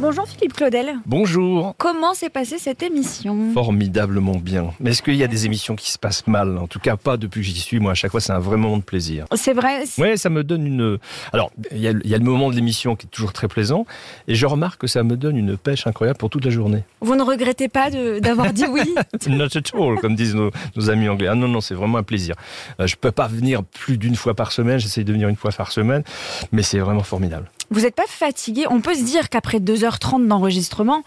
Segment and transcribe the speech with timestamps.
[0.00, 0.94] Bonjour Philippe Claudel.
[1.06, 1.74] Bonjour.
[1.76, 3.52] Comment s'est passée cette émission?
[3.52, 4.70] Formidablement bien.
[4.78, 6.56] Mais est-ce qu'il y a des émissions qui se passent mal?
[6.56, 7.80] En tout cas, pas depuis que j'y suis.
[7.80, 9.26] Moi, à chaque fois, c'est un vrai moment de plaisir.
[9.34, 10.98] C'est vrai Ouais, ça me donne une.
[11.32, 13.48] Alors, il y, a, il y a le moment de l'émission qui est toujours très
[13.48, 13.86] plaisant,
[14.28, 16.84] et je remarque que ça me donne une pêche incroyable pour toute la journée.
[17.00, 18.94] Vous ne regrettez pas d'avoir dit oui?
[19.26, 21.26] Not at all, comme disent nos, nos amis anglais.
[21.26, 22.36] Ah non, non, c'est vraiment un plaisir.
[22.78, 24.78] Euh, je peux pas venir plus d'une fois par semaine.
[24.78, 26.04] J'essaye de venir une fois par semaine,
[26.52, 27.50] mais c'est vraiment formidable.
[27.70, 28.64] Vous n'êtes pas fatigué?
[28.70, 31.02] On peut se dire qu'après 2h30 d'enregistrement,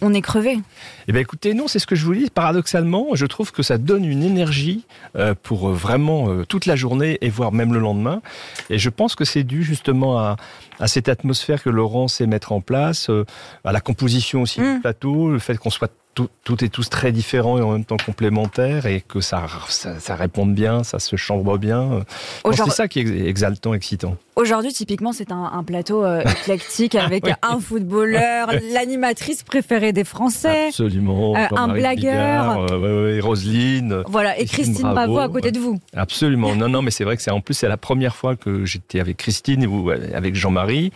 [0.00, 0.58] on est crevé.
[1.06, 2.30] Eh bien, écoutez, non, c'est ce que je vous dis.
[2.30, 4.84] Paradoxalement, je trouve que ça donne une énergie
[5.16, 8.20] euh, pour euh, vraiment euh, toute la journée et voire même le lendemain.
[8.70, 10.36] Et je pense que c'est dû justement à,
[10.78, 13.10] à cette atmosphère que Laurent sait mettre en place,
[13.64, 15.92] à la composition aussi du plateau, le fait qu'on soit
[16.44, 20.14] tout- et tous très différents et en même temps complémentaires et que ça, ça, ça
[20.16, 22.04] réponde bien, ça se chambre bien.
[22.52, 24.16] C'est ça qui est ex- exaltant, excitant.
[24.36, 27.32] Aujourd'hui, typiquement, c'est un, un plateau euh, éclectique avec Oui.
[27.42, 30.68] un footballeur, l'animatrice préférée des Français.
[30.68, 31.34] Absolument.
[31.36, 31.98] Euh, un blagueur.
[31.98, 34.02] Bigard, euh, ouais, ouais, Roselyne.
[34.06, 35.78] Voilà, et Christine Christine Bravo, Bravo, à côté de vous.
[35.96, 36.54] Absolument.
[36.58, 39.00] Non, non, mais c'est vrai que c'est en plus c'est la première fois que j'étais
[39.00, 40.92] avec Christine et vous euh, avec Jean-Marie.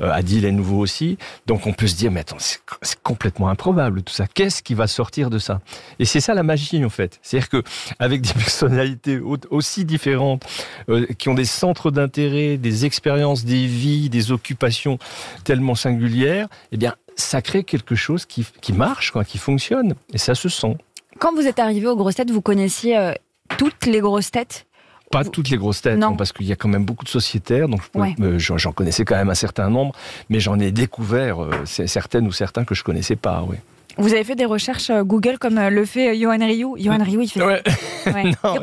[0.00, 1.18] Adil est nouveau aussi.
[1.46, 4.26] Donc on peut se dire mais attends c'est c'est complètement improbable tout ça.
[4.26, 5.60] Qu'est-ce qui va sortir de ça
[5.98, 7.18] Et c'est ça la magie en fait.
[7.22, 7.62] C'est-à-dire que
[7.98, 10.44] avec des personnalités au- aussi différentes,
[10.88, 14.98] euh, qui ont des centres d'intérêt, des expériences, des vies, des occupations
[15.44, 20.18] tellement singulières, eh bien ça crée quelque chose qui, qui marche, quoi, qui fonctionne, et
[20.18, 20.76] ça se sent.
[21.20, 23.12] Quand vous êtes arrivé aux grosses têtes, vous connaissiez euh,
[23.56, 24.66] toutes les grosses têtes?
[25.12, 26.10] Pas toutes les grosses têtes, Non.
[26.10, 28.16] non, parce qu'il y a quand même beaucoup de sociétaires, donc je Ouais.
[28.20, 29.94] euh, j'en j'en connaissais quand même un certain nombre,
[30.28, 33.44] mais j'en ai découvert certaines ou certains que je connaissais pas.
[33.48, 33.56] Oui.
[33.98, 36.98] Vous avez fait des recherches euh, Google comme euh, le fait euh, Johan Rioux Johan
[37.02, 37.62] Rioux, il fait Ouais.
[38.06, 38.56] ouais, Non,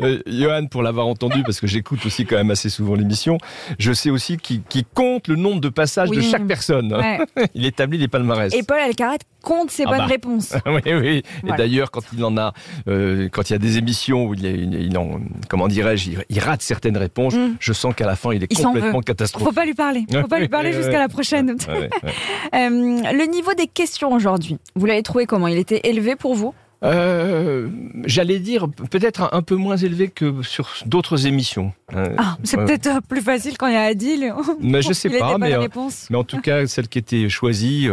[0.00, 3.38] euh, Johan, pour l'avoir entendu, parce que j'écoute aussi quand même assez souvent l'émission,
[3.78, 4.62] je sais aussi qu'il
[4.94, 6.92] compte le nombre de passages de chaque personne.
[6.94, 7.18] Ouais.
[7.54, 8.52] Il établit les palmarès.
[8.54, 10.06] Et Paul Alcarat compte ses Ah bonnes bah.
[10.06, 10.54] réponses.
[10.66, 11.22] oui, oui.
[11.46, 12.52] Et d'ailleurs, quand il en a,
[12.88, 16.38] euh, quand il y a des émissions où il, il en, comment dirais-je, il, il
[16.40, 17.56] rate certaines réponses, Mm.
[17.60, 19.48] je sens qu'à la fin, il est complètement catastrophique.
[19.48, 20.04] Faut pas lui parler.
[20.10, 21.56] Faut pas lui parler jusqu'à la prochaine.
[21.68, 21.78] Euh,
[22.52, 25.46] le niveau des questions aujourd'hui, vous l'avez trouvé comment?
[25.48, 26.54] Il était élevé pour vous?
[26.84, 27.68] Euh,
[28.04, 31.72] J'allais dire peut-être un, peu moins élevé que sur d'autres émissions.
[31.94, 34.32] Euh, Ah, c'est peut-être euh, plus facile quand il y a Adil.
[34.60, 35.66] Mais je sais pas, mais, euh,
[36.10, 37.88] mais en tout cas, celle qui était choisie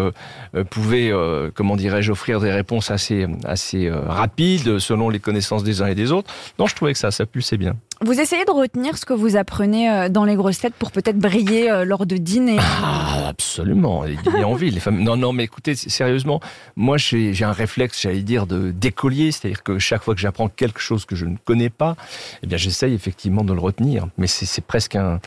[0.69, 1.11] pouvait,
[1.55, 6.11] comment dirais-je, offrir des réponses assez, assez rapides selon les connaissances des uns et des
[6.11, 6.33] autres.
[6.59, 7.75] Non, je trouvais que ça, ça pulsait bien.
[8.05, 11.17] Vous essayez de retenir ce que vous apprenez euh, dans les grosses têtes pour peut-être
[11.17, 12.57] briller euh, lors de dîners.
[12.59, 14.03] Ah, absolument.
[14.05, 14.71] Il y a envie.
[14.71, 15.01] Les femmes...
[15.01, 16.41] Non, non, mais écoutez, sérieusement,
[16.75, 21.05] moi, j'ai un réflexe, j'allais dire, d'écolier, c'est-à-dire que chaque fois que j'apprends quelque chose
[21.05, 21.95] que je ne connais pas,
[22.41, 24.07] eh bien, j'essaye effectivement de le retenir.
[24.17, 25.21] Mais c'est presque un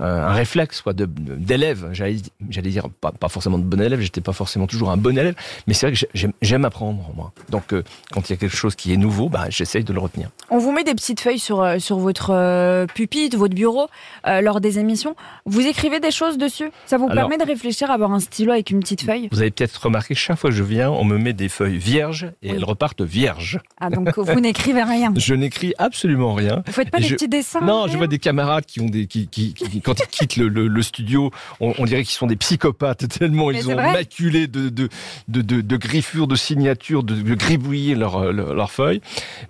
[0.00, 1.88] un un réflexe quoi de d'élève.
[1.92, 2.16] J'allais
[2.50, 5.34] j'allais dire pas, pas forcément de bon élève j'étais pas forcément toujours un bon élève
[5.66, 7.32] mais c'est vrai que j'ai- j'aime j'aime apprendre moi.
[7.50, 7.82] Donc euh,
[8.12, 10.30] quand il y a quelque chose qui est nouveau bah j'essaye de le retenir.
[10.50, 13.88] On vous met des petites feuilles sur, euh, sur votre euh, pupitre, votre bureau,
[14.26, 15.16] euh, lors des émissions.
[15.46, 16.70] Vous écrivez des choses dessus?
[16.86, 19.28] Ça vous Alors- permet de réfléchir à avoir un stylo avec une petite feuille?
[19.32, 21.78] Vous avez peut-être remarqué que chaque fois que je viens on me met des feuilles
[21.78, 22.56] vierges et Oui.
[22.56, 23.60] elles repartent vierges.
[23.80, 25.12] Ah, donc vous n'écrivez rien.
[25.16, 26.62] je n'écris absolument rien.
[26.66, 28.86] Vous faites pas Et des je- petits dessins Non, je vois des camarades qui ont
[28.88, 31.30] des, qui, qui, qui- quand ils quittent le, le- le studio,
[31.60, 33.92] on, on dirait qu'ils sont des psychopathes tellement Mais ils ont vrai.
[33.92, 34.88] maculé de, de,
[35.28, 39.00] de, de, de griffures, de signatures, de, de gribouiller leurs leur, leurs feuilles.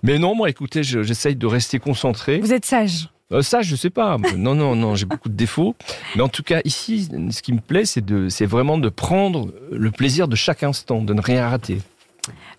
[0.03, 2.39] Mais non, moi, écoutez, je- j'essaye de rester concentré.
[2.39, 3.09] Vous êtes sage.
[3.31, 4.17] Euh, ça, je sais pas.
[4.37, 5.75] Non, non, non, j'ai beaucoup de défauts.
[6.15, 10.27] Mais en tout cas, ici, ce qui me plaît, c'est vraiment de prendre le plaisir
[10.27, 11.79] de chaque instant, de ne rien rater.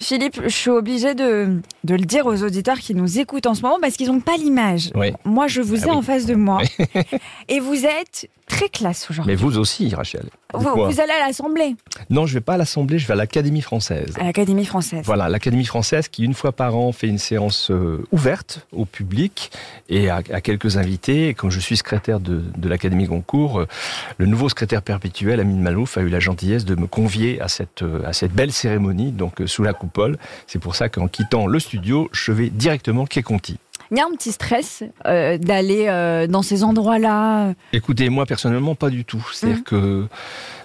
[0.01, 3.63] Philippe, je suis obligée de, de le dire aux auditeurs qui nous écoutent en ce
[3.63, 4.91] moment parce qu'ils n'ont pas l'image.
[4.95, 5.13] Oui.
[5.25, 5.97] Moi, je vous Ah ai oui.
[5.97, 6.61] en face de moi.
[7.49, 9.33] et vous êtes très classe aujourd'hui.
[9.33, 10.25] Mais vous aussi, Rachel.
[10.55, 11.75] Vous, allez à l'Assemblée,
[12.09, 14.15] Non, je vais pas à l'Assemblée, je vais à l'Académie française.
[14.19, 15.03] à l'Académie française.
[15.05, 19.51] Voilà, l'Académie française qui, une fois par an, fait une séance euh, ouverte au public
[19.89, 21.29] et à, à quelques invités.
[21.29, 23.69] Et quand je suis secrétaire de, de l'Académie Goncourt, euh,
[24.19, 27.83] le nouveau secrétaire perpétuel, Amine Malouf, a eu la gentillesse de me convier à cette,
[27.83, 30.17] euh, à cette belle cérémonie, donc sous la coupole.
[30.47, 33.59] C'est pour ça qu'en quittant le studio, je vais directement quai Conti.
[33.91, 37.53] Il y a un petit stress euh, d'aller euh, dans ces endroits-là.
[37.73, 39.25] Écoutez, moi personnellement, pas du tout.
[39.33, 39.65] C'est-à-dire Mhm.
[39.65, 40.07] que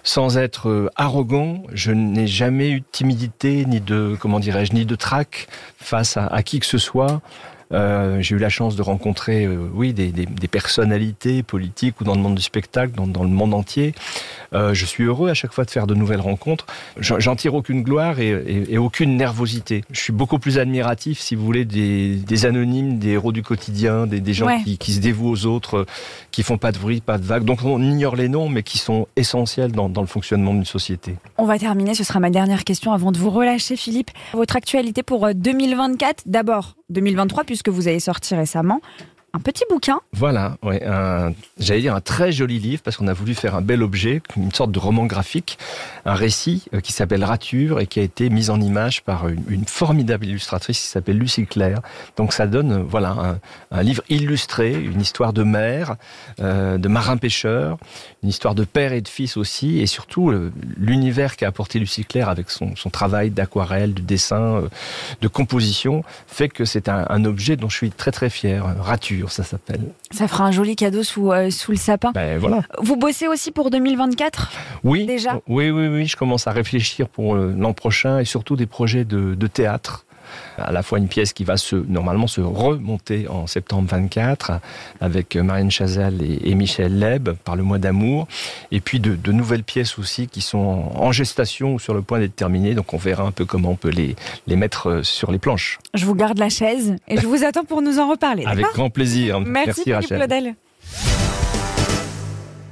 [0.03, 4.85] sans être euh, arrogant, je n'ai jamais eu de timidité, ni de, comment dirais-je, ni
[4.85, 5.47] de trac
[5.77, 7.21] face à, à qui que ce soit.
[7.73, 12.03] Euh, j'ai eu la chance de rencontrer, euh, oui, des, des, des, personnalités politiques ou
[12.03, 13.93] dans le monde du spectacle, dans, dans le monde entier.
[14.53, 16.65] Euh, je suis heureux à chaque fois de faire de nouvelles rencontres.
[16.99, 19.83] J'en tire aucune gloire et, et, et, aucune nervosité.
[19.91, 24.07] Je suis beaucoup plus admiratif, si vous voulez, des, des anonymes, des héros du quotidien,
[24.07, 24.61] des, des gens Ouais.
[24.63, 25.85] qui, qui se dévouent aux autres,
[26.31, 27.45] qui font pas de bruit, pas de vagues.
[27.45, 31.15] Donc on ignore les noms, mais qui sont essentiels dans, dans le fonctionnement d'une société.
[31.37, 34.11] On va terminer, ce sera ma dernière question avant de vous relâcher, Philippe.
[34.33, 38.81] Votre actualité pour euh, 2024, d'abord 2023, puisque vous avez sorti récemment
[39.33, 39.99] un petit bouquin.
[40.13, 40.83] Voilà, ouais,
[41.57, 44.51] j'allais dire un très joli livre parce qu'on a voulu faire un bel objet, une
[44.51, 45.57] sorte de roman graphique,
[46.05, 49.65] un récit euh, qui s'appelle Rature et qui a été mis en image par une,
[49.65, 51.81] formidable illustratrice qui s'appelle Lucie Claire.
[52.17, 53.39] Donc ça donne, euh, voilà,
[53.71, 55.95] un, livre illustré, une histoire de mer,
[56.39, 57.77] euh, de marin pêcheur,
[58.23, 60.31] une histoire de père et de fils aussi, et surtout
[60.77, 64.63] l'univers qu'a apporté Lucie Claire avec son, travail d'aquarelle, de dessin,
[65.21, 68.65] de composition, fait que c'est un, un objet dont je suis très très fier.
[68.79, 69.81] Rature, ça s'appelle.
[70.11, 72.11] Ça fera un joli cadeau sous, euh, sous le sapin.
[72.13, 72.61] Ben voilà.
[72.81, 74.51] Vous bossez aussi pour 2024
[74.83, 75.41] Oui, Déjà?
[75.47, 76.05] Oui, oui, oui.
[76.07, 80.05] Je commence à réfléchir pour euh, l'an prochain et surtout des projets de, de théâtre.
[80.57, 84.53] À la fois une pièce qui va se normalement se remonter en septembre 24
[84.99, 88.27] avec Marianne Chazal et, Michel Leb par le mois d'amour,
[88.71, 92.19] et puis de, de nouvelles pièces aussi qui sont en, gestation ou sur le point
[92.19, 92.73] d'être terminées.
[92.75, 94.15] Donc on verra un peu comment on peut les,
[94.47, 95.79] les mettre euh, sur les planches.
[95.93, 98.45] Je vous garde la chaise et je vous attends pour nous en reparler.
[98.45, 99.39] Avec grand plaisir.
[99.41, 100.17] Merci, Philippe Rachel.
[100.17, 100.55] Claudel.